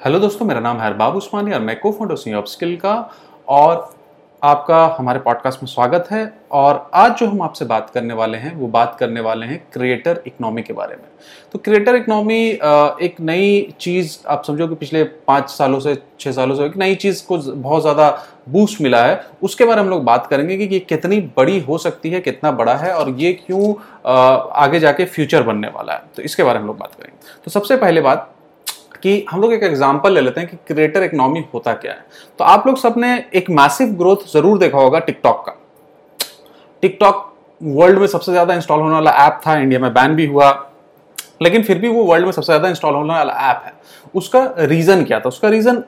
Hello 0.00 0.18
दोस्तों, 0.18 0.44
मेरा 0.46 0.60
नाम 0.60 0.76
है 0.76 0.84
हरबाब 0.84 1.16
उस्मानी 1.16 1.52
और 1.52 1.60
मैं 1.60 1.78
को 1.80 1.90
फाउंडर 1.92 2.16
सी 2.16 2.32
स्किल 2.48 2.76
का 2.76 2.92
और 3.48 3.90
आपका 4.42 4.78
हमारे 4.98 5.18
पॉडकास्ट 5.18 5.62
में 5.62 5.66
स्वागत 5.68 6.06
है। 6.10 6.22
और 6.50 6.90
आज 6.94 7.18
जो 7.18 7.26
हम 7.26 7.42
आपसे 7.42 7.64
बात 7.64 7.90
करने 7.90 8.14
वाले 8.14 8.38
हैं, 8.38 8.54
वो 8.56 8.68
बात 8.68 8.96
करने 9.00 9.20
वाले 9.20 9.46
हैं 9.46 9.58
क्रिएटर 9.72 10.22
इकोनॉमी 10.26 10.62
के 10.62 10.72
बारे 10.72 10.96
में। 10.96 11.04
तो 11.52 11.58
क्रिएटर 11.58 11.96
इकोनॉमी 11.96 12.40
एक 13.04 13.16
नई 13.20 13.74
चीज़ 13.80 14.18
आप 14.26 14.44
समझो 14.44 14.68
कि 14.68 14.74
पिछले 14.74 15.04
पाँच 15.04 15.50
सालों 15.50 15.80
से 15.80 15.96
छः 16.20 16.32
सालों 16.32 16.56
से 16.56 16.64
एक 16.66 16.76
नई 16.76 16.94
चीज़ 16.96 17.24
को 17.26 17.38
बहुत 17.38 17.82
ज़्यादा 17.82 18.10
बूस्ट 18.48 18.80
मिला 18.80 19.04
है। 19.04 19.22
उसके 19.42 19.64
बारे 19.64 19.76
में 19.76 19.84
हम 19.84 19.90
लोग 19.90 20.04
बात 20.04 20.26
करेंगे 20.26 20.56
कि 20.56 20.74
ये 20.74 20.80
कितनी 20.80 21.20
बड़ी 21.36 21.60
हो 21.60 21.78
सकती 21.78 22.10
है, 22.10 22.20
कितना 22.20 22.52
बड़ा 22.52 22.74
है 22.76 22.94
और 22.94 23.14
ये 23.18 23.32
क्यों 23.46 23.74
आगे 24.56 24.80
जाके 24.80 25.04
फ्यूचर 25.06 25.42
बनने 25.42 25.68
वाला 25.68 25.92
है। 25.92 26.02
तो 26.16 26.22
इसके 26.22 26.42
बारे 26.42 26.58
में 26.58 26.62
हम 26.62 26.66
लोग 26.68 26.78
बात 26.78 26.94
करेंगे। 26.94 27.18
तो 27.44 27.50
सबसे 27.50 27.76
पहले 27.76 28.00
बात 28.00 28.30
कि 29.02 29.24
हम 29.30 29.40
लोग 29.40 29.52
एक 29.52 29.62
एग्ज़ाम्पल 29.62 30.12
ले 30.12 30.20
लेते 30.20 30.40
हैं 30.40 30.48
कि 30.50 30.56
क्रिएटर 30.66 31.02
इकोनॉमी 31.02 31.44
होता 31.54 31.72
क्या 31.74 31.92
है। 31.92 32.04
तो 32.38 32.44
आप 32.44 32.66
लोग 32.66 32.78
सबने 32.78 33.12
एक 33.34 33.50
मैसिव 33.50 33.88
ग्रोथ 33.98 34.32
ज़रूर 34.32 34.58
देखा 34.58 34.78
होगा 34.78 34.98
टिकटॉक 35.00 35.44
का। 35.46 35.56
टिकटॉक 36.82 37.26
वर्ल्ड 37.60 37.98
में 37.98 38.06
सबसे 38.06 38.32
ज़्यादा 38.32 38.54
इंस्टॉल 38.54 38.80
होने 38.80 38.94
वाला 38.94 39.10
ऐप 39.26 39.40
था 39.46 39.56
इंडिया 39.58 39.80
में 39.80 39.92
बैन 39.94 40.14
भी 40.16 40.26
हुआ। 40.26 40.50
लेकिन 41.42 41.62
फिर 41.62 41.78
भी 41.78 41.88
वो 41.88 42.04
वर्ल्ड 42.04 42.24
में 42.24 42.32
सबसे 42.32 42.46
ज़्यादा 42.46 42.68
इंस्टॉल 42.68 42.94
होने 42.94 43.14
वाला 43.14 43.32
ऐप 43.50 43.62
है। 43.64 43.72
उसका 44.14 44.42
रीजन 44.58 45.04
क्या 45.04 45.20
था? 45.20 45.28
उसका 45.28 45.48
रीजन 45.48 45.82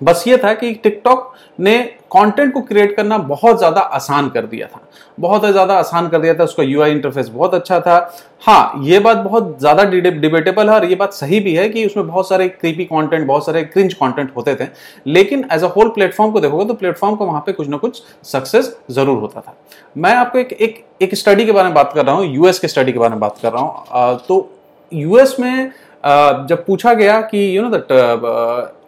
बस 0.00 0.24
ये 0.28 0.36
था 0.38 0.52
कि 0.54 0.72
टिकटॉक 0.74 1.32
ने 1.58 1.78
कंटेंट 2.12 2.52
को 2.54 2.60
क्रिएट 2.62 2.94
करना 2.96 3.16
बहुत 3.20 3.58
ज़्यादा 3.58 3.80
आसान 3.80 4.28
कर 4.28 4.46
दिया 4.46 4.66
था। 4.66 4.80
बहुत 5.18 5.44
ज़्यादा 5.46 5.74
आसान 5.74 6.08
कर 6.08 6.18
दिया 6.18 6.34
था, 6.34 6.44
उसका 6.44 6.62
यूआई 6.62 6.90
इंटरफेस 6.90 7.28
बहुत 7.28 7.54
अच्छा 7.54 7.78
था। 7.80 7.96
हाँ 8.42 8.80
ये 8.84 8.98
बात 8.98 9.16
बहुत 9.18 9.56
ज़्यादा 9.60 9.84
डिबेटेबल 9.84 10.68
है 10.68 10.74
और 10.74 10.84
ये 10.84 10.94
बात 10.94 11.12
सही 11.12 11.40
भी 11.40 11.54
है 11.54 11.68
कि 11.68 11.84
उसमें 11.86 12.06
बहुत 12.06 12.28
सारे 12.28 12.48
क्रीपी 12.48 12.84
कंटेंट 12.84 13.26
बहुत 13.26 13.46
सारे 13.46 13.62
क्रिंज 13.64 13.94
कंटेंट 13.94 14.32
होते 14.36 14.54
थे। 14.54 14.68
लेकिन 15.06 15.46
एज 15.52 15.64
अ 15.64 15.68
होल 15.76 15.88
प्लेटफॉर्म 15.90 16.32
को 16.32 16.40
देखोगे 16.40 16.64
तो 16.64 16.74
प्लेटफॉर्म 16.74 17.16
को 17.16 17.26
वहाँ 17.26 17.42
पे 17.46 17.52
कुछ 17.52 17.68
ना 17.68 17.76
कुछ 17.76 18.02
सक्सेस 18.24 18.74
ज़रूर 18.90 19.18
होता 19.20 19.40
था। 19.40 19.56
मैं 19.96 20.14
आपको 20.14 20.38
एक 20.38 20.52
एक 20.52 20.84
एक 21.02 21.14
स्टडी 21.14 21.46
के 21.46 21.52
बारे 21.52 21.64
में 21.64 21.74
बात 21.74 21.92
कर 21.94 22.04
रहा 22.06 22.14
हूँ 22.14 22.26
यूएस 22.26 22.58
के 22.58 22.68
स्टडी 22.68 22.92
के 22.92 22.98
बारे 22.98 23.10
में 23.10 23.20
बात 23.20 23.38
कर 23.42 23.52
रहा 23.52 23.62
हूँ। 23.62 24.18
तो 24.28 24.48
यूएस 24.92 25.36
में 25.40 25.70
जब 26.04 26.64
पूछा 26.66 26.92
गया 26.94 27.20
कि 27.22 27.56
यू 27.56 27.62
नो 27.62 27.68
दट 27.70 27.92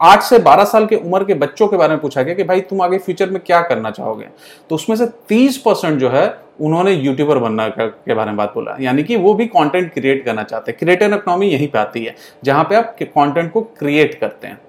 आठ 0.03 0.23
से 0.23 0.39
बारह 0.39 0.65
साल 0.65 0.87
के 0.87 0.97
उम्र 0.97 1.25
के 1.25 1.35
बच्चों 1.35 1.69
के 1.69 1.77
बारे 1.77 1.93
में 1.93 2.01
पूछा 2.01 2.23
गया 2.23 2.35
कि 2.35 2.45
भाई 2.45 2.61
तुम 2.63 2.81
आगे 2.83 2.99
फ्यूचर 2.99 3.31
में 3.31 3.41
क्या 3.43 3.61
करना 3.63 3.91
चाहोगे? 3.91 4.27
तो 4.71 4.75
उसमें 4.75 4.97
से 4.97 5.07
तीस 5.29 5.57
परसेंट 5.59 5.99
जो 6.01 6.11
है, 6.11 6.27
उन्होंने 6.61 6.93
यूट्यूबर 6.93 7.39
बनना 7.39 7.69
के 7.69 8.15
बारे 8.15 8.27
में 8.27 8.37
बात 8.37 8.53
बोला। 8.55 8.77
यानी 8.81 9.03
कि 9.03 9.17
वो 9.17 9.35
भी 9.35 9.47
कंटेंट 9.47 9.93
क्रिएट 9.95 10.25
करना 10.25 10.43
चाहते 10.43 10.71
हैं। 10.71 10.79
क्रिएटर 10.79 11.15
इकोनॉमी 11.15 11.47
यहीं 11.47 11.69
पे 11.69 11.79
आती 11.79 12.05
है, 12.05 12.15
जहाँ 12.45 12.65
पे 12.65 12.75
आप 12.77 12.97
कंटेंट 13.03 13.53
को 13.53 13.61
क्रिएट 13.61 14.19
करते 14.21 14.47
हैं। 14.47 14.61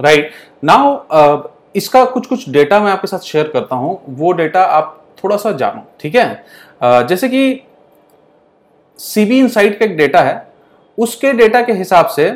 राइट 0.00 0.30
नाउ 0.64 1.42
इसका 1.74 2.04
कुछ 2.04 2.26
कुछ 2.26 2.48
डेटा 2.50 2.80
मैं 2.80 2.90
आपके 2.92 3.06
साथ 3.06 3.18
शेयर 3.20 3.48
करता 3.48 3.76
हूँ। 3.76 4.00
वो 4.08 4.32
डेटा 4.32 4.62
आप 4.62 4.94
थोड़ा 5.22 5.36
सा 5.36 5.52
जानो, 5.52 5.82
ठीक 6.00 6.14
है? 6.14 6.44
जैसे 6.82 7.28
कि 7.28 7.62
सीबी 8.98 9.38
इनसाइट 9.38 9.78
का 9.78 9.84
एक 9.84 9.96
डेटा 9.96 10.20
है 10.22 10.46
उसके 10.98 11.32
डेटा 11.32 11.62
के 11.62 11.72
हिसाब 11.72 12.06
से 12.08 12.28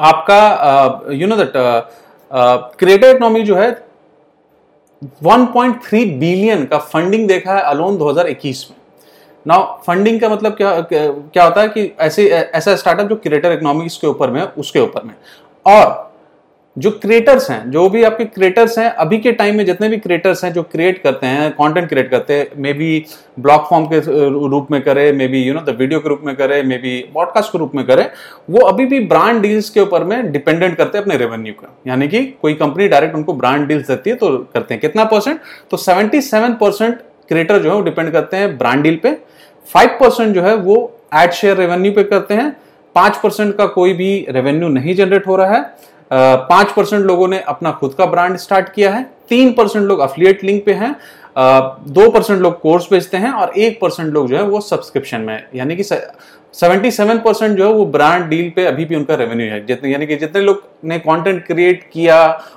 आपका 0.00 1.12
you 1.12 1.26
know 1.26 1.36
that 1.36 1.52
creator 2.78 3.08
economy 3.08 3.42
जो 3.42 3.56
है 3.56 3.70
1.3 5.24 6.18
बिलियन 6.18 6.64
का 6.66 6.78
फंडिंग 6.78 7.26
देखा 7.28 7.54
है 7.54 7.62
अलोन 7.62 7.96
2021 7.98 8.64
में। 8.70 8.76
नाउ 9.46 9.80
फंडिंग 9.82 10.20
का 10.20 10.28
मतलब 10.28 10.56
क्या 10.56 10.80
क्या 10.80 11.44
होता 11.44 11.60
है 11.60 11.68
कि 11.68 11.92
ऐसे 12.00 12.28
ऐसा 12.30 12.74
स्टार्टअप 12.76 13.08
जो 13.08 13.16
क्रिएटर 13.16 13.52
इकोनॉमी 13.52 13.88
के 13.90 14.06
ऊपर 14.06 14.30
में 14.30 14.42
उसके 14.42 14.80
ऊपर 14.80 15.02
में। 15.02 15.14
और 15.66 16.07
जो 16.78 16.90
क्रिएटर्स 16.92 17.50
हैं, 17.50 17.70
जो 17.70 17.88
भी 17.88 18.02
आपके 18.04 18.24
क्रिएटर्स 18.24 18.78
हैं, 18.78 18.88
अभी 18.94 19.18
के 19.18 19.30
टाइम 19.32 19.56
में 19.56 19.64
जितने 19.66 19.88
भी 19.88 19.96
क्रिएटर्स 19.96 20.42
हैं 20.44 20.52
जो 20.52 20.62
क्रिएट 20.64 21.00
करते 21.02 21.26
हैं 21.26 21.50
कंटेंट 21.52 21.88
क्रिएट 21.88 22.10
करते 22.10 22.34
हैं 22.34 22.46
मे 22.56 22.72
बी 22.72 23.04
ब्लॉग 23.38 23.64
फॉर्म 23.70 23.86
के 23.86 24.00
रूप 24.48 24.70
में 24.70 24.80
करे 24.82 25.10
maybe 25.28 25.42
you 25.42 25.54
know 25.54 25.60
the 25.62 25.76
video 25.78 26.00
के 26.00 26.08
रूप 26.08 26.20
में 26.24 26.34
करे 26.36 26.62
मे 26.62 26.76
बी 26.78 26.98
पॉडकास्ट 27.14 27.52
के 27.52 27.58
रूप 27.58 27.74
में 27.74 27.84
करे, 27.86 28.08
वो 28.50 28.66
अभी 28.66 28.86
भी 28.86 29.00
ब्रांड 29.06 29.40
डील्स 29.42 29.70
के 29.70 29.80
ऊपर 29.80 30.04
में 30.04 30.30
डिपेंडेंट 30.32 30.76
करते 30.76 30.98
हैं 30.98 31.04
अपने 31.04 31.16
रेवेन्यू 31.16 31.52
का। 31.54 31.74
यानी 31.86 32.08
कि 32.08 32.22
कोई 32.42 32.54
कंपनी 32.54 32.88
डायरेक्ट 32.88 33.14
उनको 33.14 33.32
ब्रांड 33.34 33.66
डील्स 33.68 33.86
देती 33.88 34.10
है 34.10 34.16
तो 34.16 34.36
करते 34.54 34.74
हैं। 34.74 34.80
कितना 34.80 35.04
परसेंट 35.06 35.40
तो 35.70 35.76
सेवेंटी 35.76 36.20
परसेंट 36.60 36.98
क्रिएटर 37.28 37.58
जो 37.58 37.70
है 37.70 37.74
वो 37.76 37.82
डिपेंड 37.82 38.12
करते 38.12 38.36
हैं 38.36 38.56
ब्रांड 38.58 38.82
डील 38.82 38.96
पे। 39.02 39.16
फाइव 39.70 39.98
परसेंट 40.00 40.34
जो 40.34 40.42
है 40.42 40.54
वो 40.56 40.80
एड 41.14 41.32
शेयर 41.32 41.56
रेवेन्यू 41.56 41.92
पे 41.92 42.02
करते 42.04 42.34
हैं। 42.34 42.50
पाँच 42.96 43.16
परसेंट 43.16 43.56
का 43.56 43.66
कोई 43.68 43.92
भी 43.92 44.26
रेवेन्यू 44.30 44.68
नहीं 44.68 44.94
जनरेट 44.94 45.26
हो 45.26 45.36
रहा 45.36 45.56
है। 45.56 45.62
पाँच 46.10 46.72
परसेंट 46.72 47.04
लोगों 47.04 47.28
ने 47.28 47.40
अपना 47.40 47.70
खुद 47.70 47.94
का 47.94 48.06
ब्रांड 48.06 48.36
स्टार्ट 48.36 48.68
किया 48.68 48.92
है, 48.94 49.02
तीन 49.28 49.52
परसेंट 49.52 49.84
लोग 49.84 49.98
अफिलियट 50.00 50.44
लिंक 50.44 50.64
पे 50.66 50.72
हैं 50.74 50.94
दो 51.36 52.10
परसेंट 52.10 52.40
लोग 52.40 52.60
कोर्स 52.60 52.88
बेचते 52.90 53.16
हैं 53.16 53.30
और 53.30 53.52
एक 53.58 53.78
परसेंट 53.80 54.12
लोग 54.12 54.28
जो 54.28 54.36
है 54.36 54.42
वो 54.42 54.60
सब्सक्रिप्शन 54.60 55.20
में, 55.20 55.44
यानी 55.54 55.76
कि 55.76 55.84
सेवेंटी 56.54 56.90
सेवन 56.90 57.18
परसेंट 57.18 57.56
जो 57.58 57.66
है 57.66 57.72
वो 57.72 57.84
ब्रांड 57.86 58.24
डील 58.28 58.50
पे 58.56 58.64
अभी 58.66 58.84
भी 58.84 58.94
उनका 58.96 59.14
रेवेन्यू 59.14 59.46
है। 59.46 59.64
जितने 59.66 59.90
यानी 59.90 60.06
कि 60.06 60.16
जितने 60.16 60.40
लोग 60.42 60.62
ने 60.84 60.98
कंटेंट 60.98 61.44
क्रिएट 61.46 61.82
किया 61.92 62.16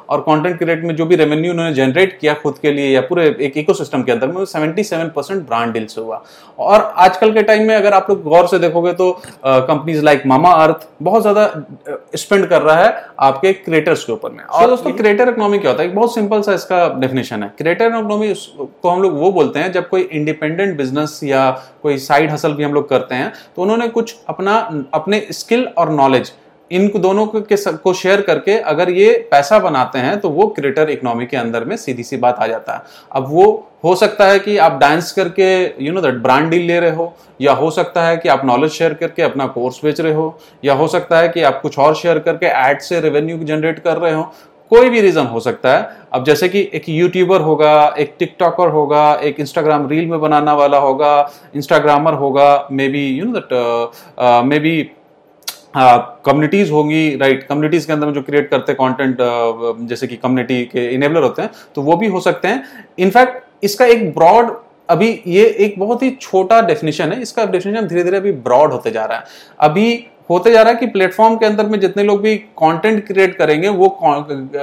और 0.10 0.20
कंटेंट 0.22 0.58
क्रिएट 0.58 0.84
में 0.84 0.96
जो 0.96 1.06
भी 1.06 1.16
रेवेन्यू 1.16 1.52
उन्होंने 1.52 1.74
जनरेट 1.74 2.18
किया 2.20 2.34
खुद 2.36 2.58
के 2.62 2.72
लिए 2.72 2.90
या 2.90 3.02
पूरे 3.02 3.26
एक 3.42 3.58
इकोसिस्टम 3.58 4.04
के 4.04 4.12
अंदर 4.12 4.28
में 4.28 4.44
seventy 4.46 4.84
seven 4.84 5.10
percent 5.16 5.46
brand 5.48 5.74
deal 5.74 5.86
से 5.86 6.02
हुआ। 6.02 6.22
और 6.60 6.82
आजकल 6.98 7.34
के 7.34 7.42
टाइम 7.44 7.68
में 7.68 7.76
अगर 7.76 7.94
आप 7.94 8.10
लोग 8.10 8.24
गौर 8.24 8.48
से 8.48 8.60
देखोगे 8.60 8.94
तो 8.94 9.12
कंपनीज़ 9.46 10.04
लाइक 10.06 10.26
मामा 10.26 10.52
अर्थ 10.64 10.88
बहुत 11.02 11.22
ज़्यादा 11.22 11.98
स्पेंड 12.16 12.46
कर 12.48 12.62
रहा 12.62 12.76
है 12.78 12.94
आपके 13.22 13.54
क्रिएटर्स 13.54 14.04
के 14.04 14.14
ऊपर 14.14 14.32
में। 14.32 14.44
और 14.44 14.68
दोस्तों 14.70 14.92
क्रिएटर 14.94 15.30
इकोनॉमी 15.30 15.60
क्या 15.60 15.72
होता 15.72 15.84
है? 15.84 15.90
बहुत 15.90 16.14
सिंपल 16.16 16.42
सा 16.42 16.54
इसका 16.54 16.88
डेफिनेशन 17.00 17.44
है। 17.44 17.52
क्रिएटर 17.58 17.88
इकोनॉमी 17.88 18.34
को 18.58 18.90
हम 18.90 19.02
लोग 19.02 19.20
वो 19.20 19.32
बोलते 19.32 19.60
हैं 19.60 19.72
जब 19.72 19.90
कोई 19.90 20.02
इंडिपेंडेंट 20.04 20.78
बिज़नेस 20.78 21.20
या 21.24 21.50
कोई 21.84 21.98
साइड 22.00 22.32
हसल 22.32 22.54
भी 22.54 22.64
हम 22.64 22.74
लोग 22.74 22.90
करते 22.90 23.16
हैं 23.16 23.32
तो 23.56 23.62
उन्होंने 23.62 23.81
कुछ 23.90 24.16
अपना, 24.30 24.58
अपने 24.94 25.26
स्किल 25.32 25.68
और 25.68 25.90
नॉलेज 25.92 26.32
इन 26.72 26.88
दोनों 26.98 27.26
के, 27.28 27.56
को 27.58 27.94
शेयर 27.94 28.22
करके 28.22 28.58
अगर 28.58 28.90
ये 28.90 29.12
पैसा 29.32 29.58
बनाते 29.60 30.00
हैं 30.00 30.20
तो 30.20 30.30
वो 30.30 30.46
क्रिएटर 30.50 30.90
इकोनॉमी 30.90 31.26
के 31.26 31.38
अंदर 31.38 31.64
में 31.66 31.76
सीधी 31.78 32.04
सी 32.04 32.18
बात 32.18 32.38
आ 32.40 32.48
जाता 32.48 32.74
है। 32.74 32.82
अब 33.12 33.26
वो, 33.30 33.68
हो 33.84 33.96
सकता 33.96 34.26
है 34.28 34.40
कि 34.40 34.58
आप 34.58 34.78
डांस 34.80 35.12
करके 35.12 35.86
you 35.86 35.94
know 35.94 36.02
that 36.02 36.16
brand 36.16 36.50
deal 36.50 36.66
ले 36.68 36.80
रहे 36.80 36.96
हो, 36.96 37.14
या 37.42 37.54
हो 37.54 37.72
सकता 37.72 38.04
है 38.04 38.18
कि 38.18 38.30
आप 38.30 38.46
नॉलेज 38.46 38.72
शेयर 38.72 38.94
करके 38.94 39.22
अपना 39.22 39.48
कोर्स 39.48 39.80
बेच 39.84 40.00
रहे 40.02 40.14
हो, 40.14 40.38
या 40.66 40.74
हो 40.74 40.88
सकता 40.88 41.20
है 41.20 41.30
कि 41.30 41.42
आप 41.42 41.60
कुछ 41.62 41.78
और 41.80 41.96
शेयर 41.96 42.20
करके 42.20 42.46
एड 42.62 42.80
से 42.82 43.00
रेवेन्यू 43.00 43.38
जनरेट 43.38 43.80
कर 43.80 43.98
रहे 43.98 44.14
हो 44.14 44.32
कोई 44.72 44.90
भी 44.90 45.02
रीजन 45.02 45.26
हो 45.28 45.40
सकता 45.40 45.78
है। 45.78 45.90
अब 46.14 46.24
जैसे 46.26 46.50
कि 46.50 46.60
एक 46.74 46.90
यूट्यूबर 46.90 47.42
होगा, 47.42 47.74
एक 48.00 48.16
टिकटॉकर 48.20 48.70
होगा, 48.70 49.14
एक 49.16 49.40
इंस्टाग्राम 49.40 49.88
रील 49.90 50.06
में 50.06 50.20
बनाना 50.22 50.54
वाला 50.56 50.78
होगा 50.80 51.32
इंस्टाग्रामर 51.56 52.14
होगा 52.16 52.68
maybe 52.90 53.06
you 53.10 53.26
know 53.26 53.40
that 53.40 54.44
maybe 54.60 54.82
communities 55.76 56.72
होंगी 56.72 57.16
राइट 57.18 57.44
कम्युनिटीज 57.44 57.86
के 57.86 57.94
अंदर 57.94 58.06
में 58.06 58.14
जो 58.14 58.22
क्रिएट 58.22 58.50
करते 58.50 58.72
हैं 58.72 58.78
कंटेंट 58.78 59.88
जैसे 59.90 60.08
कि 60.08 60.16
कम्युनिटी 60.18 60.64
के 60.66 60.88
इनेबलर 60.90 61.24
होते 61.24 61.42
हैं 61.42 61.52
तो 61.76 61.82
वो 61.82 61.96
भी 61.98 62.08
हो 62.08 62.20
सकते 62.22 62.48
हैं। 62.48 62.64
इनफैक्ट 63.00 63.64
इसका 63.64 63.86
एक 63.86 64.14
ब्रॉड 64.16 64.52
अभी 64.90 65.08
ये 65.28 65.46
एक 65.66 65.80
बहुत 65.80 66.04
ही 66.04 66.10
छोटा 66.22 66.62
डेफिनेशन 66.62 67.12
है, 67.12 67.22
इसका 67.22 67.46
डेफिनेशन 67.46 67.88
धीरे 67.88 68.04
धीरे 68.04 68.18
अभी 68.18 68.32
ब्रॉड 68.32 68.72
होते 68.72 68.92
जा 68.92 69.06
रहा 69.06 69.18
है। 69.18 69.24
अभी 69.60 70.08
होते 70.32 70.52
जा 70.52 70.62
रहा 70.62 70.74
है 70.74 70.80
कि 70.80 70.86
प्लेटफॉर्म 70.88 71.36
के 71.36 71.46
अंदर 71.46 71.66
में 71.66 71.80
जितने 71.80 72.04
लोग 72.04 72.22
भी 72.22 72.36
कंटेंट 72.60 73.06
क्रिएट 73.08 73.36
करेंगे, 73.36 73.70
वो 73.70 73.88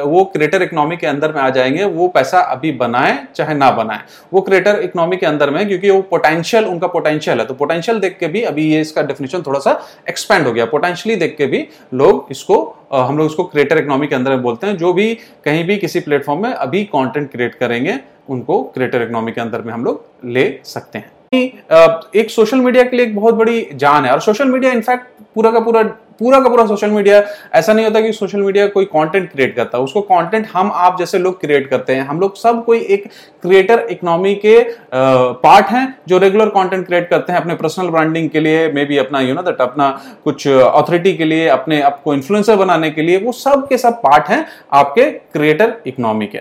वो 0.06 0.24
क्रिएटर 0.24 0.62
इकोनॉमी 0.62 0.96
के 0.96 1.06
अंदर 1.06 1.32
में 1.32 1.40
आ 1.40 1.48
जाएँगे, 1.50 1.84
वो 1.84 2.08
पैसा 2.08 2.40
अभी 2.40 2.72
बनाए, 2.72 3.18
चाहे 3.34 3.54
ना 3.54 3.70
बनाए। 3.70 4.00
वो 4.32 4.40
क्रिएटर 4.40 4.80
इकोनॉमी 4.80 5.16
के 5.16 5.26
अंदर 5.26 5.50
में, 5.50 5.66
क्योंकि 5.68 5.90
वो 5.90 6.00
पोटेंशियल 6.02 6.64
उनका 6.64 6.86
पोटेंशियल 6.86 7.40
है। 7.40 7.46
तो 7.46 7.54
पोटेंशियल 7.54 7.98
देख 8.00 8.16
के 8.20 8.28
भी 8.28 8.42
अभी 8.42 8.64
ये 8.64 8.80
इसका 8.80 9.02
डेफिनेशन 9.02 9.42
थोड़ा 9.46 9.58
सा 9.58 9.78
एक्सपेंड 10.08 10.46
हो 10.46 10.52
गया। 10.52 10.64
पोटेंशियली 10.66 11.18
देख 11.20 11.36
के 11.38 11.46
भी 11.46 11.66
लोग 11.94 12.26
इसको 12.30 12.56
हम 12.92 13.18
लोग 13.18 13.26
इसको 13.26 13.44
क्रिएटर 13.44 13.78
इकोनॉमी 13.78 14.06
के 14.06 14.14
अंदर 14.14 14.30
में 14.30 14.42
बोलते 14.42 14.66
हैं। 14.66 14.76
जो 14.76 14.92
भी 14.92 15.14
कहीं 15.44 15.64
भी 15.64 15.76
किसी 15.76 16.00
प्लेटफॉर्म 16.00 16.42
में 16.42 16.50
अभी 16.50 16.84
कॉन्टेंट 16.86 17.30
क्रिएट 17.30 17.54
करेंगे, 17.54 17.98
उनको 18.28 18.62
क्रिएटर 18.64 19.02
इकोनॉमी 19.02 19.32
के 19.32 19.40
अंदर 19.40 19.62
में 19.62 19.72
हम 19.72 19.84
लोग 19.84 20.04
ले 20.24 20.52
सकते 20.64 20.98
हैं। 20.98 21.10
एक 21.32 22.30
सोशल 22.30 22.58
मीडिया 22.58 22.82
के 22.82 22.96
लिए 22.96 23.06
एक 23.06 23.16
बहुत 23.16 23.34
बड़ी 23.34 23.66
जान 23.74 24.04
है। 24.04 24.12
और 24.12 24.20
सोशल 24.20 24.48
मीडिया 24.48 24.72
इनफैक्ट 24.72 25.06
पूरा 25.34 25.50
का 25.50 25.60
पूरा 25.60 25.82
पूरा 26.20 26.38
का 26.40 26.48
पूरा 26.48 26.64
सोशल 26.66 26.90
मीडिया 26.90 27.22
ऐसा 27.54 27.72
नहीं 27.72 27.84
होता 27.86 28.00
कि 28.00 28.12
सोशल 28.12 28.40
मीडिया 28.40 28.66
कोई 28.68 28.84
कंटेंट 28.84 29.30
क्रिएट 29.32 29.54
करता 29.56 29.78
है। 29.78 29.84
उसको 29.84 30.00
कंटेंट 30.00 30.46
हम, 30.52 30.70
आप 30.74 30.96
जैसे 30.98 31.18
लोग 31.18 31.40
क्रिएट 31.40 31.68
करते 31.70 31.94
हैं, 31.94 32.06
हम 32.06 32.20
लोग 32.20 32.36
सब 32.36 32.64
कोई 32.64 32.78
एक 32.80 33.06
क्रिएटर 33.42 33.86
इकोनॉमी 33.90 34.34
के 34.36 34.58
पार्ट 34.94 35.66
हैं 35.66 35.94
जो 36.08 36.18
रेगुलर 36.18 36.48
कंटेंट 36.48 36.86
क्रिएट 36.86 37.08
करते 37.10 37.32
हैं 37.32 37.40
अपने 37.40 37.54
पर्सनल 37.54 37.88
ब्रांडिंग 37.88 38.28
के 38.30 38.40
लिए 38.40 38.66
मे 38.72 38.84
बी 38.84 38.96
अपना 38.98 39.20
यू 39.20 39.34
नो 39.34 39.42
दैट 39.42 39.60
अपना 39.60 39.90
कुछ 40.24 40.46
अथॉरिटी 40.48 41.14
के 41.16 41.24
लिए, 41.24 41.46
अपने 41.48 41.80
आपको 41.82 42.14
इन्फ्लुएंसर 42.14 42.56
बनाने 42.56 42.90
के 42.90 43.02
लिए, 43.02 43.18
वो 43.18 43.32
सब 43.34 43.66
के 43.68 43.78
सब 43.78 44.00
पार्ट 44.02 44.28
हैं 44.28 44.44
आपके 44.72 45.10
क्रिएटर 45.10 45.76
इकोनॉमी 45.86 46.26
के। 46.26 46.38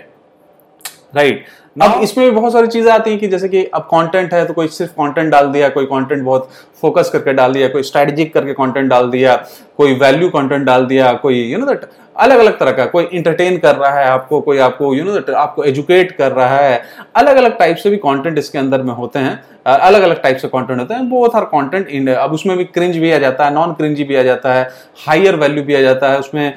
राइट 1.14 1.44
अब 1.82 2.00
इसमें 2.02 2.24
भी 2.26 2.34
बहुत 2.34 2.52
सारी 2.52 2.66
चीज़ें 2.66 2.90
आती 2.92 3.10
हैं 3.10 3.18
कि 3.18 3.28
जैसे 3.28 3.48
कि 3.48 3.64
अब 3.74 3.82
कंटेंट 3.90 4.32
है 4.34 4.44
तो 4.46 4.54
कोई 4.54 4.68
सिर्फ़ 4.68 4.92
कंटेंट 4.92 5.30
डाल 5.32 5.50
दिया 5.52 5.68
कोई 5.68 5.84
कंटेंट 5.86 6.22
बहुत 6.22 6.48
फोकस 6.80 7.10
करके 7.12 7.32
डाल 7.32 7.52
दिया 7.52 7.68
कोई 7.68 7.82
स्ट्रेटेजिक 7.82 8.32
करके 8.34 8.52
कंटेंट 8.52 8.88
डाल 8.90 9.10
दिया 9.10 9.36
कोई 9.76 9.94
वैल्यू 9.94 10.28
कंटेंट 10.30 10.64
डाल 10.66 10.86
दिया 10.86 11.12
कोई 11.22 11.42
यू 11.42 11.58
नो 11.58 11.66
दैट 11.66 11.84
अलग 12.18 12.38
अलग 12.38 12.58
तरह 12.58 12.72
का, 12.72 12.84
कोई 12.86 13.04
इंटरटेन 13.04 13.58
कर 13.58 13.76
रहा 13.76 13.98
है 13.98 14.06
आपको, 14.06 14.40
कोई 14.40 14.58
आपको 14.60 14.94
यू 14.94 15.04
नो 15.04 15.12
दैट 15.12 15.30
आपको 15.36 15.64
एजुकेट 15.64 16.12
कर 16.12 16.32
रहा 16.32 16.58
है। 16.58 16.82
अलग 17.16 17.36
अलग 17.36 17.58
टाइप 17.58 17.76
से 17.76 17.90
भी 17.90 17.96
कंटेंट 17.98 18.38
इसके 18.38 18.58
अंदर 18.58 18.82
में 18.82 18.92
होते 18.94 19.18
हैं। 19.18 19.40
अलग 19.66 20.02
अलग 20.02 20.22
टाइप 20.22 20.36
से 20.36 20.48
कंटेंट 20.48 20.80
होते 20.80 20.94
हैं। 20.94 21.08
बोथ 21.08 21.36
आर 21.36 21.44
कंटेंट 21.46 21.88
इन 21.88 22.12
अब 22.14 22.32
उसमें 22.32 22.56
भी 22.58 22.64
क्रिंज 22.66 22.96
भी 22.96 23.12
आ 23.12 23.18
जाता 23.18 23.44
है 23.44 23.54
नॉन 23.54 23.72
क्रिंज 23.72 24.00
भी 24.02 24.16
आ 24.16 24.22
जाता 24.22 24.54
है 24.54 24.68
हायर 25.06 25.36
वैल्यू 25.36 25.64
भी 25.64 25.74
आ 25.74 25.80
जाता 25.80 26.10
है। 26.10 26.18
उसमें 26.18 26.54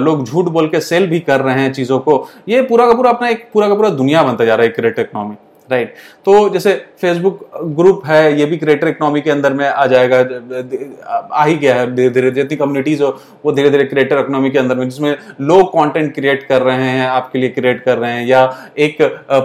लोग 0.00 0.24
झूठ 0.24 0.48
बोल 0.48 0.68
के 0.68 0.80
सेल 0.80 1.06
भी 1.06 1.20
कर 1.20 1.40
रहे 1.40 1.60
हैं 1.60 1.72
चीज़ों 1.72 1.98
को। 1.98 2.26
ये 2.48 2.62
पूरा 2.62 2.86
का 2.86 2.94
पूरा 2.94 3.10
अपना 3.10 3.28
एक, 3.28 3.48
पूरा 3.52 3.68
का 3.68 3.74
पूरा 3.74 3.88
दुनिया 3.90 4.22
बनता 4.22 4.44
जा 4.44 4.54
रहा 4.54 4.64
है 4.64 4.72
क्रिएटिव 4.72 5.04
इकोनॉमी 5.04 5.34
राइट 5.70 5.94
तो 6.26 6.48
जैसे 6.48 6.72
फेसबुक 7.00 7.40
ग्रुप 7.76 8.02
है, 8.06 8.38
ये 8.38 8.44
भी 8.46 8.56
क्रिएटर 8.56 8.88
इकोनॉमी 8.88 9.20
के 9.20 9.30
अंदर 9.30 9.52
में 9.52 9.66
आ 9.66 9.86
जाएगा, 9.86 10.18
आ 11.32 11.44
ही 11.44 11.54
गया 11.56 11.74
है 11.74 11.94
धीरे 11.94 12.10
धीरे 12.10 12.30
जितनी 12.30 12.56
कम्युनिटीज 12.56 13.02
हो, 13.02 13.08
वो 13.44 13.52
धीरे 13.52 13.70
धीरे 13.70 13.84
क्रिएटर 13.84 14.18
इकोनॉमी 14.18 14.50
के 14.50 14.58
अंदर 14.58 14.76
में, 14.76 14.88
जिसमें 14.88 15.16
लोग 15.42 15.68
कंटेंट 15.68 16.14
क्रिएट 16.14 16.46
कर 16.48 16.62
रहे 16.62 16.88
हैं, 16.88 17.06
आपके 17.08 17.38
लिए 17.38 17.48
क्रिएट 17.50 17.82
कर 17.84 17.98
रहे 17.98 18.12
हैं, 18.12 18.26
या 18.26 18.42
एक 18.78 19.02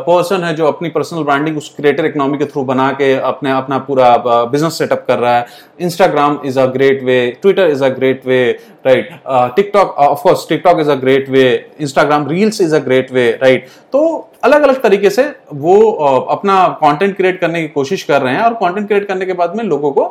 पर्सन 0.08 0.44
है 0.44 0.54
जो 0.56 0.68
अपनी 0.68 0.90
पर्सनल 0.90 1.24
ब्रांडिंग 1.24 1.58
उस 1.58 1.74
क्रिएटर 1.76 2.06
इकोनॉमी 2.06 2.38
के 2.38 2.46
थ्रू 2.46 2.64
बना 2.64 2.92
के 2.94 3.14
अपने, 3.16 3.52
अपना 3.52 3.78
पूरा 3.88 4.16
बिज़नेस 4.26 4.78
सेटअप 4.78 5.06
कर 5.08 5.20
रहा 5.20 5.38
है। 5.38 5.46
Instagram 5.82 6.40
is 6.46 6.60
a 6.60 6.66
great 6.68 7.04
way 7.04 7.20
Twitter 7.42 7.70
is 7.70 7.84
a 7.84 7.90
great 7.90 8.26
way 8.28 8.42
right 8.86 9.10
TikTok 9.56 9.96
of course 10.00 10.46
TikTok 10.50 10.80
is 10.80 10.90
a 10.90 10.96
great 10.96 11.30
way 11.30 11.46
Instagram 11.82 12.28
reels 12.30 12.62
is 12.62 12.76
a 12.76 12.80
great 12.80 13.12
way 13.12 13.30
right 13.42 13.68
तो 13.94 14.02
अलग 14.44 14.62
अलग 14.62 14.82
तरीके 14.82 15.10
से 15.10 15.24
वो 15.54 15.92
अपना 16.30 16.68
कंटेंट 16.84 17.16
क्रिएट 17.18 17.40
करने 17.40 17.62
की 17.62 17.68
कोशिश 17.68 18.04
कर 18.04 18.22
रहे 18.22 18.34
हैं 18.34 18.42
और 18.42 18.54
कंटेंट 18.54 18.88
क्रिएट 18.88 19.08
करने 19.08 19.26
के 19.26 19.34
बाद 19.34 19.56
में 19.56 19.64
लोगों 19.64 19.92
को 19.92 20.08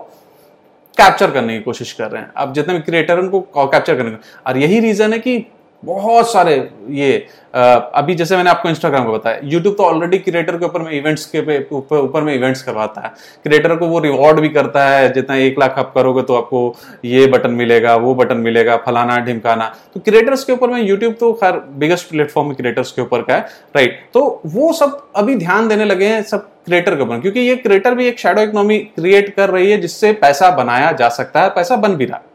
कैप्चर 0.96 1.30
करने 1.30 1.56
की 1.58 1.62
कोशिश 1.64 1.92
कर 1.92 2.10
रहे 2.10 2.22
हैं। 2.22 2.32
अब 2.36 2.52
जितने 2.52 2.74
भी 2.74 2.80
क्रिएटर 2.80 3.18
उनको 3.18 3.40
कैप्चर 3.56 3.96
करने 3.96 4.10
का 4.10 4.42
और 4.46 4.58
यही 4.58 4.80
रीजन 4.80 5.12
है 5.12 5.18
कि 5.18 5.38
बहुत 5.82 6.30
सारे 6.32 6.54
ये 6.90 7.26
अभी 7.54 8.14
जैसे 8.14 8.36
मैंने 8.36 8.50
आपको 8.50 8.68
इंस्टाग्राम 8.68 9.04
को 9.04 9.12
बताया 9.12 9.40
यूट्यूब 9.44 9.74
तो 9.74 9.84
ऑलरेडी 9.84 10.18
क्रिएटर 10.18 10.56
के 10.56 10.64
ऊपर 10.64 10.82
में 10.82 10.90
इवेंट्स 10.92 11.24
के 11.26 11.38
ऊपर 11.70 11.96
ऊपर 11.98 12.22
में 12.22 12.34
इवेंट्स 12.34 12.62
करवाता 12.62 13.00
है। 13.00 13.08
क्रिएटर 13.44 13.74
को 13.76 13.86
वो 13.86 13.98
रिवॉर्ड 13.98 14.40
भी 14.40 14.48
करता 14.48 14.84
है, 14.86 15.12
जितना 15.12 15.36
एक 15.36 15.58
लाख 15.58 15.78
आप 15.78 15.92
करोगे 15.94 16.22
तो 16.22 16.36
आपको 16.36 16.76
ये 17.04 17.26
बटन 17.26 17.50
मिलेगा, 17.52 17.94
वो 17.96 18.14
बटन 18.14 18.36
मिलेगा, 18.38 18.76
फलाना, 18.76 19.18
ढिमकाना। 19.20 19.72
तो 19.94 20.00
क्रिएटर्स 20.00 20.44
के 20.44 20.52
ऊपर 20.52 20.70
में 20.70 20.80
यूट्यूब 20.82 21.14
तो 21.20 21.32
खैर 21.34 21.60
बिगेस्ट 21.78 22.10
प्लेटफॉर्म 22.10 22.52
क्रिएटर्स 22.54 22.92
के 22.92 23.02
ऊपर 23.02 23.22
का 23.22 23.34
है 23.34 23.40
राइट 23.76 24.00
तो 24.14 24.40
वो 24.46 24.72
सब 24.74 25.00
अभी 25.16 25.34
ध्यान 25.36 25.68
देने 25.68 25.84
लगे 25.84 26.06
हैं 26.06 26.22
सब 26.24 26.48
क्रिएटर 26.64 26.96
के 26.96 27.02
ऊपर 27.02 27.20
क्योंकि 27.20 27.40
ये 27.40 27.56
क्रिएटर 27.56 27.94
भी 27.94 28.06
एक 28.06 28.18
शेडो 28.18 28.42
इकोनॉमी 28.42 28.78
क्रिएट 28.78 29.34
कर 29.36 29.50
रही 29.50 29.70
है, 29.70 29.80
जिससे 29.80 30.12
पैसा 30.14 30.50
बनाया 30.56 30.92
जा 30.92 31.08
सकता 31.10 31.42
है, 31.42 31.48
पैसा 31.50 31.76
बन 31.76 31.96
भी 31.96 32.04
रहा 32.04 32.16
है। 32.16 32.27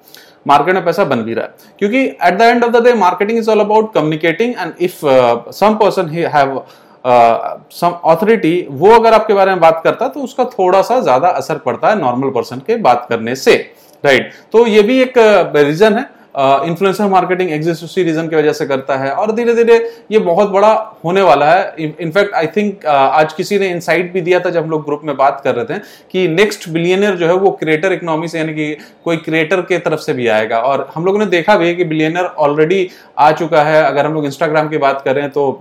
मार्केट 0.45 0.75
में 0.75 0.85
पैसा 0.85 1.03
बन 1.05 1.21
भी 1.23 1.33
रहा 1.33 1.45
है 1.45 1.73
क्योंकि 1.79 1.99
at 1.99 2.37
the 2.37 2.41
end 2.43 2.63
of 2.63 2.71
the 2.71 2.83
day 2.83 2.93
marketing 2.99 3.37
is 3.39 3.49
all 3.49 3.59
about 3.59 3.93
communicating 3.93 4.53
and 4.59 4.73
if 4.81 4.99
some 5.53 5.75
person 5.75 6.09
have 6.09 6.61
some 7.05 7.99
authority 8.05 8.55
वो 8.71 8.91
अगर 8.91 9.13
आपके 9.13 9.33
बारे 9.33 9.51
में 9.51 9.59
बात 9.59 9.81
करता 9.83 10.05
है 10.05 10.11
तो 10.11 10.19
उसका 10.21 10.45
थोड़ा 10.49 10.81
सा 10.81 10.99
ज़्यादा 10.99 11.27
असर 11.35 11.57
पड़ता 11.65 11.89
है 11.89 11.99
नॉर्मल 11.99 12.29
पर्सन 12.31 12.61
के 12.67 12.75
बात 12.81 13.05
करने 13.09 13.35
से 13.37 13.55
राइट 14.03 14.21
right? 14.21 14.51
तो 14.51 14.65
ये 14.67 14.81
भी 14.81 15.01
एक 15.01 15.13
रीजन 15.17 15.89
uh, 15.89 15.97
है 15.97 16.09
इन्फ्लुएंसर 16.35 17.07
मार्केटिंग 17.07 17.51
एग्जिस्ट 17.51 17.83
उसी 17.83 18.03
रीजन 18.03 18.27
की 18.27 18.35
वजह 18.35 18.53
से 18.53 18.65
करता 18.65 18.95
है। 18.97 19.11
और 19.11 19.31
धीरे 19.31 19.53
धीरे 19.55 19.75
ये 20.11 20.19
बहुत 20.19 20.49
बड़ा 20.49 20.71
होने 21.05 21.21
वाला 21.21 21.51
है। 21.51 21.75
इनफैक्ट 21.79 22.33
आई 22.35 22.47
थिंक 22.47 22.85
आज 22.85 23.33
किसी 23.33 23.59
ने 23.59 23.69
इनसाइट 23.69 24.11
भी 24.13 24.21
दिया 24.21 24.39
था 24.39 24.49
जब 24.49 24.63
हम 24.63 24.69
लोग 24.69 24.85
ग्रुप 24.85 25.01
में 25.03 25.15
बात 25.17 25.41
कर 25.43 25.55
रहे 25.55 25.65
थे 25.65 25.79
कि 26.11 26.27
नेक्स्ट 26.27 26.69
बिलियनर 26.69 27.15
जो 27.15 27.27
है 27.27 27.33
वो 27.35 27.51
क्रिएटर 27.53 27.93
इकोनॉमी 27.93 28.27
से 28.27 28.39
यानी 28.39 28.53
कि 28.53 28.75
कोई 29.03 29.17
क्रिएटर 29.17 29.61
के 29.61 29.77
तरफ़ 29.79 29.99
से 29.99 30.13
भी 30.13 30.27
आएगा। 30.27 30.59
और 30.59 30.89
हम 30.95 31.05
लोगों 31.05 31.19
ने 31.19 31.25
देखा 31.27 31.55
भी 31.55 31.67
है 31.67 31.75
कि 31.75 31.83
बिलियनर 31.83 32.25
ऑलरेडी 32.39 32.89
आ 33.17 33.31
चुका 33.33 33.63
है। 33.63 33.83
अगर 33.83 34.05
हम 34.05 34.13
लोग 34.13 34.25
इंस्टाग्राम 34.25 34.69
की 34.69 34.77
बात 34.77 35.01
करें 35.01 35.29
तो 35.29 35.51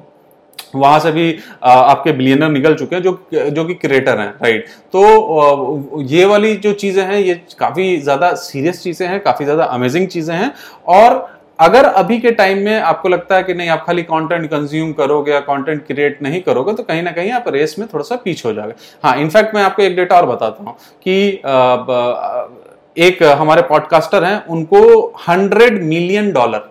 वहाँ 0.75 0.99
से 1.01 1.13
भी 1.13 1.39
आपके 1.63 2.13
बिलियनर 2.13 2.49
निकल 2.51 2.75
चुके 2.75 2.97
हैं, 2.97 3.03
जो 3.03 3.51
जो 3.51 3.65
कि 3.65 3.75
क्रिएटर 3.77 4.19
हैं 4.19 4.29
राइट 4.43 4.67
तो 4.95 6.03
ये 6.05 6.25
वाली 6.27 6.55
जो 6.57 6.73
चीज़ें 6.75 7.05
हैं, 7.05 7.19
ये 7.19 7.35
काफ़ी 7.59 7.97
ज़्यादा 7.99 8.33
सीरियस 8.37 8.83
चीज़ें 8.83 9.07
हैं, 9.09 9.21
काफ़ी 9.21 9.45
ज़्यादा 9.45 9.65
अमेजिंग 9.67 10.09
चीज़ें 10.09 10.35
हैं। 10.35 10.53
और 10.89 11.31
अगर 11.59 11.85
अभी 11.85 12.19
के 12.19 12.31
टाइम 12.33 12.59
में 12.59 12.79
आपको 12.81 13.09
लगता 13.09 13.37
है 13.37 13.43
कि 13.43 13.55
नहीं, 13.55 13.69
आप 13.69 13.85
खाली 13.87 14.03
कंटेंट 14.05 14.47
कंज्यूम 14.51 14.93
करोगे 14.93 15.33
या 15.33 15.41
कंटेंट 15.43 15.87
क्रिएट 15.87 16.23
नहीं 16.23 16.41
करोगे 16.43 16.73
तो 16.75 16.83
कहीं 16.83 17.03
ना 17.03 17.11
कहीं 17.13 17.31
आप 17.33 17.45
रेस 17.49 17.75
में 17.79 17.87
थोड़ा 17.89 18.05
सा 18.05 18.17
पीछे 18.25 18.49
हो 18.49 18.55
जाएगा 18.55 18.75
हाँ 19.05 19.17
इनफैक्ट 19.19 19.55
मैं 19.55 19.63
आपको 19.63 19.83
एक 19.83 19.97
डेटा 19.97 20.17
और 20.17 20.27
बताता 20.27 20.63
हूँ 20.63 20.77
कि 21.07 21.21
एक 22.97 23.23
हमारे 23.39 23.63
पॉडकास्टर 23.63 24.25
हैं, 24.25 24.45
उनको 24.47 25.15
हंड्रेड 25.29 25.83
मिलियन 25.85 26.33
डॉलर 26.33 26.71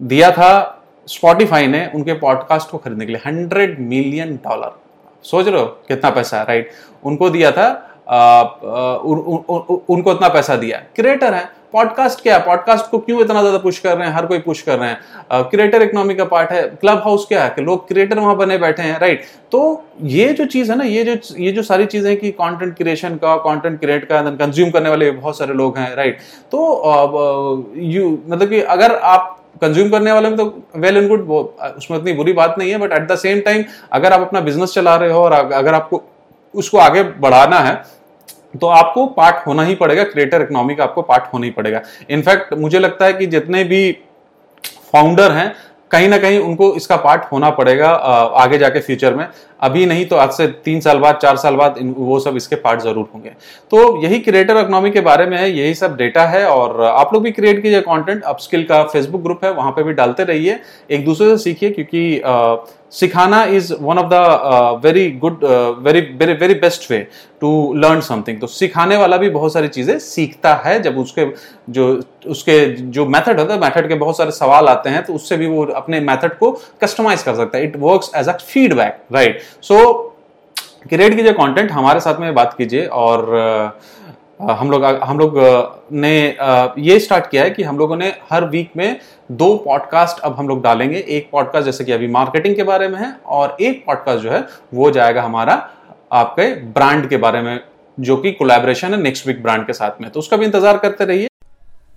दिया 0.00 0.30
था 0.30 0.77
स्पॉटिफाई 1.08 1.66
ने 1.66 1.90
उनके 1.94 2.12
पॉडकास्ट 2.12 2.70
को 2.70 2.78
खरीदने 2.78 3.06
के 3.06 3.12
लिए 3.12 3.20
हंड्रेड 3.26 3.78
मिलियन 3.80 4.36
डॉलर 4.36 4.78
सोच 5.24 5.46
रहे 5.48 5.60
हो 5.60 5.66
कितना 5.88 6.10
पैसा 6.10 6.42
राइट 6.42 6.70
उनको 7.04 7.30
दिया 7.30 7.52
था 7.52 7.66
आ, 8.08 8.16
आ, 8.16 8.96
उन, 8.96 9.18
उन, 9.18 9.38
उन, 9.48 9.80
उनको 9.88 10.12
इतना 10.12 10.28
पैसा 10.28 10.56
दिया 10.56 10.82
क्रिएटर 10.96 11.34
है। 11.34 11.48
पॉडकास्ट 11.72 12.22
क्या 12.22 12.36
है? 12.36 12.44
पॉडकास्ट 12.44 12.90
को 12.90 12.98
क्यों 12.98 13.20
इतना 13.20 13.40
ज़्यादा 13.40 13.58
पुश 13.58 13.78
कर 13.78 13.96
रहे 13.98 14.08
हैं? 14.08 14.14
हर 14.14 14.26
कोई 14.26 14.38
पुश 14.38 14.60
कर 14.62 14.78
रहे 14.78 14.88
हैं। 14.88 15.42
क्रिएटर 15.50 15.82
इकोनॉमी 15.82 16.14
का 16.14 16.24
पार्ट 16.24 16.50
है। 16.50 16.62
क्लब 16.70 16.98
हाउस 16.98 17.26
क्या 17.26 17.42
है? 17.44 17.50
कि 17.50 17.62
लोग 17.62 17.86
क्रिएटर 17.88 18.18
वहाँ 18.18 18.36
बने 18.36 18.58
बैठे 18.58 18.82
हैं 18.82 18.98
राइट 18.98 19.24
तो 19.52 19.84
ये 20.02 20.32
जो 20.32 20.44
चीज़ 20.44 20.70
है 20.72 20.78
ना 20.78 20.84
ये 20.84 21.04
जो 21.04 21.16
ये 21.38 21.52
जो 21.52 21.62
सारी 21.62 21.86
चीज़ें 21.86 22.16
कि 22.16 22.30
कंटेंट 22.30 22.76
क्रिएशन 22.76 23.16
का 23.16 23.36
कंटेंट 23.36 23.80
क्रिएट 23.80 24.04
का 24.04 24.22
कंज्यूम 24.22 24.70
करने 24.70 24.88
वाले 24.88 25.10
बहुत 25.10 25.38
सारे 25.38 25.54
लोग 25.54 25.78
हैं 25.78 25.94
राइट 25.94 26.18
तो 26.50 27.72
यू 27.76 28.10
मतलब 28.28 28.48
कि 28.48 28.60
अगर 28.60 28.94
आप 28.94 29.37
कंज्यूम 29.62 29.90
करने 29.90 30.12
वाले 30.12 30.28
में 30.28 30.36
तो 30.36 30.44
वेल 30.76 30.96
एंड 30.96 31.08
गुड 31.08 31.28
उसमें 31.76 31.98
इतनी 31.98 32.12
बुरी 32.12 32.32
बात 32.32 32.54
नहीं 32.58 32.70
है 32.70 32.78
but 32.78 32.92
at 32.92 33.06
the 33.08 33.16
same 33.18 33.40
time 33.40 33.64
अगर 33.92 34.12
आप 34.12 34.20
अपना 34.20 34.40
बिज़नेस 34.40 34.74
चला 34.74 34.96
रहे 34.96 35.12
हो 35.12 35.22
और 35.22 35.32
अगर 35.32 35.74
आपको 35.74 36.02
उसको 36.54 36.78
आगे 36.78 37.02
बढ़ाना 37.20 37.58
है 37.60 37.74
तो 38.60 38.66
आपको 38.66 39.06
पार्ट 39.06 39.46
होना 39.46 39.62
ही 39.62 39.74
पड़ेगा 39.74 40.04
क्रिएटर 40.04 40.42
इकोनॉमी 40.42 40.74
का 40.74 40.84
आपको 40.84 41.02
पार्ट 41.02 41.32
होना 41.32 41.44
ही 41.46 41.50
पड़ेगा। 41.50 41.80
इनफैक्ट 42.10 42.54
मुझे 42.54 42.78
लगता 42.78 43.04
है 43.04 43.12
कि 43.12 43.26
जितने 43.26 43.64
भी 43.64 43.90
फाउंडर 44.92 45.32
हैं 45.32 45.54
कहीं 45.90 46.08
ना 46.08 46.18
कहीं 46.18 46.38
उनको 46.38 46.74
इसका 46.74 46.96
पार्ट 46.98 47.22
होना 47.32 47.50
पड़ेगा 47.52 47.88
आगे 47.88 48.58
जाके 48.58 48.80
फ्यूचर 48.80 49.14
में। 49.14 49.26
अभी 49.60 49.84
नहीं 49.86 50.04
तो 50.06 50.16
आज 50.16 50.30
से 50.32 50.46
तीन 50.64 50.80
साल 50.80 50.98
बाद, 50.98 51.16
चार 51.16 51.36
साल 51.36 51.56
बाद 51.56 51.76
वो 51.96 52.18
सब 52.20 52.36
इसके 52.36 52.56
पार्ट 52.56 52.80
ज़रूर 52.80 53.08
होंगे। 53.14 53.30
तो 53.70 54.02
यही 54.02 54.18
क्रिएटर 54.20 54.58
इकोनॉमी 54.58 54.90
के 54.90 55.00
बारे 55.00 55.26
में 55.26 55.36
है, 55.38 55.50
यही 55.50 55.74
सब 55.74 55.96
डेटा 55.96 56.26
है 56.26 56.44
और 56.46 56.82
आप 56.82 57.14
लोग 57.14 57.22
भी 57.22 57.30
क्रिएट 57.32 57.62
कीजिए 57.62 57.80
कंटेंट 57.82 58.22
अपस्किल 58.24 58.64
का 58.64 58.82
फेसबुक 58.84 59.22
ग्रुप 59.22 59.44
है, 59.44 59.52
वहाँ 59.52 59.72
पे 59.72 59.82
भी 59.82 59.92
डालते 59.92 60.24
रहिए। 60.24 60.58
एक 60.90 61.04
दूसरे 61.04 61.28
से 61.28 61.42
सीखिए, 61.44 61.70
क्योंकि 61.70 62.20
सिखाना 62.92 63.42
is 63.44 63.72
one 63.80 63.98
of 63.98 64.06
the 64.10 64.80
very 64.84 65.10
good 65.22 65.44
very 65.84 66.00
very 66.18 66.32
very 66.34 66.54
best 66.60 66.90
way 66.90 66.98
to 67.40 67.50
learn 67.74 68.00
something 68.00 68.40
तो 68.40 68.46
सिखाने 68.46 68.96
वाला 68.96 69.16
भी 69.16 69.30
बहुत 69.30 69.52
सारी 69.52 69.68
चीज़ें 69.68 69.98
सीखता 69.98 70.54
है। 70.64 70.80
जब 70.82 70.98
उसके 70.98 71.26
जो 71.70 71.88
उसके 72.26 72.58
जो 72.96 73.06
मेथड 73.06 73.40
होता 73.40 73.54
है 73.54 73.60
मेथड 73.60 73.88
के 73.88 73.94
बहुत 73.94 74.16
सारे 74.16 74.30
सवाल 74.32 74.68
आते 74.68 74.90
हैं 74.90 75.04
तो 75.04 75.14
उससे 75.14 75.36
भी 75.36 75.46
वो 75.46 75.64
अपने 75.76 76.00
मेथड 76.00 76.38
को 76.38 76.50
कस्टमाइज 76.82 77.22
कर 77.22 77.34
सकता 77.34 77.58
है। 77.58 77.64
It 77.64 77.76
work 77.76 78.10
as 78.16 78.28
a 78.28 78.36
feedback 78.38 79.02
right 79.12 79.40
so 79.62 79.94
create 80.88 81.14
कीजिए 81.16 81.32
कंटेंट 81.32 81.70
हमारे 81.72 82.00
साथ 82.00 82.20
में 82.20 82.34
बात 82.34 82.54
कीजिए 82.58 82.84
और 82.86 83.24
uh, 83.36 83.70
हम 84.40 84.70
लोग 84.70 84.84
हम 84.84 85.18
लोग 85.18 85.38
ने 85.92 86.12
ये 86.80 86.98
स्टार्ट 87.00 87.26
किया 87.30 87.42
है 87.44 87.50
कि 87.50 87.62
हम 87.62 87.78
लोगों 87.78 87.96
ने 87.96 88.12
हर 88.30 88.44
वीक 88.48 88.70
में 88.76 88.98
दो 89.32 89.54
पॉडकास्ट 89.64 90.20
अब 90.20 90.34
हम 90.34 90.48
लोग 90.48 90.62
डालेंगे। 90.62 90.98
एक 90.98 91.28
पॉडकास्ट 91.32 91.64
जैसे 91.66 91.84
कि 91.84 91.92
अभी 91.92 92.08
मार्केटिंग 92.08 92.54
के 92.56 92.62
बारे 92.62 92.88
में 92.88 92.98
है 92.98 93.12
और 93.26 93.56
एक 93.60 93.82
पॉडकास्ट 93.86 94.22
जो 94.22 94.30
है, 94.30 94.46
वो 94.74 94.90
जाएगा 94.90 95.22
हमारा 95.22 95.54
आपके 96.12 96.54
ब्रांड 96.54 97.08
के 97.08 97.16
बारे 97.16 97.40
में, 97.42 97.60
जो 97.98 98.16
कि 98.16 98.32
कोलैबोरेशन 98.32 98.94
है 98.94 99.00
नेक्स्ट 99.02 99.26
वीक 99.26 99.42
ब्रांड 99.42 99.66
के 99.66 99.72
साथ 99.72 100.00
में। 100.00 100.10
तो 100.10 100.20
उसका 100.20 100.36
भी 100.36 100.46
इंतज़ार 100.46 100.78
करते 100.78 101.04
रहिए। 101.04 101.27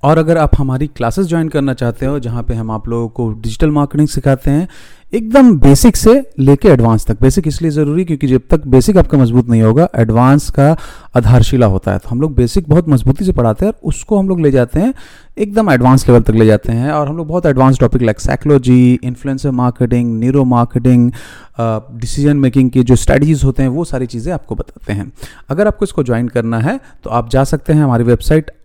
और 0.04 0.18
अगर 0.18 0.38
आप 0.38 0.52
हमारी 0.58 0.88
क्लासेस 0.88 1.26
ज्वाइन 1.28 1.50
करना 1.50 1.74
चाहते 1.74 2.06
हो, 2.06 2.20
जहाँ 2.20 2.44
पे 2.44 2.54
हम 2.54 2.72
आप 2.72 2.88
लोगों 2.90 3.08
को 3.10 3.32
डिजिटल 3.34 3.70
मार्केटिंग 3.72 4.08
सिखाते 4.08 4.52
हैं, 4.52 4.68
एकदम 5.14 5.52
बेसिक 5.60 5.98
से 5.98 6.14
लेके 6.40 6.68
एडवांस 6.70 7.06
तक। 7.06 7.22
बेसिक 7.22 7.48
इसलिए 7.48 7.72
ज़रूरी 7.72 8.04
क्योंकि 8.06 8.28
जब 8.28 8.42
तक 8.50 8.68
बेसिक 8.68 8.98
आपका 8.98 9.18
मज़बूत 9.18 9.50
नहीं 9.50 9.62
होगा 9.62 9.88
एडवांस 9.96 10.50
का 10.50 10.76
आधारशिला 11.16 11.66
होता 11.66 11.92
है। 11.92 12.00
तो 12.00 12.10
हम 12.10 12.22
लोग 12.22 12.36
बेसिक 12.36 12.70
बहुत 12.70 12.88
मजबूती 12.90 13.26
से 13.26 13.32
पढ़ाते 13.32 13.66
हैं 13.66 13.72
और 13.74 13.90
उसको 13.90 14.20
हम 14.20 14.30
लोग 14.30 14.40
ले 14.42 14.52
जाते 14.52 14.80
हैं, 14.80 14.94
एकदम 15.38 15.72
एडवांस 15.72 16.08
लेवल 16.08 16.22
तक 16.22 16.34
ले 16.34 16.46
जाते 16.46 16.72
हैं। 16.72 16.92
और 16.92 17.08
हम 17.08 17.18
लोग 17.18 17.28
बहुत 17.28 17.46
advance 17.46 17.80
topic 17.80 18.02
like 18.02 18.20
psychology 18.20 18.94
influencer 18.94 19.52
marketing 19.52 20.20
neuro 20.20 20.44
marketing 20.46 21.12
decision 21.60 22.38
making 22.38 22.70
के 22.72 22.84
जो 22.84 22.96
स्ट्रेटजीज 22.96 23.44
होते 23.44 23.64
हैं, 23.64 23.70
वो 23.70 23.86
सारी 23.86 24.06
चीज़ें 24.08 24.34
आपको 24.34 24.56
बताते 24.56 24.94
हैं। 24.94 25.12
अगर 25.50 25.68
आपको 25.68 25.86
इसको 25.86 26.04
ज्वाइन 26.04 26.28
करना 26.30 26.60
है 26.60 26.80
तो 27.04 27.10
आप 27.10 27.30
जा 27.30 27.44
सकते 27.46 27.74
हैं 27.74 27.84
हमारी 27.84 28.04
वेबसाइट 28.04 28.52